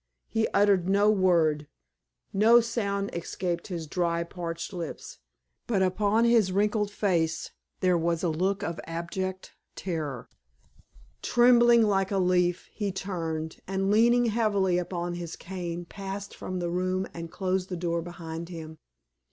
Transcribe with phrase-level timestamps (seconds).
[0.27, 1.67] He uttered no word;
[2.33, 5.19] no sound escaped his dry, parched lips;
[5.67, 10.27] but upon his wrinkled face there was a look of abject terror.
[11.21, 16.71] Trembling like a leaf, he turned, and leaning heavily upon his cane, passed from the
[16.71, 18.79] room and closed the door behind him.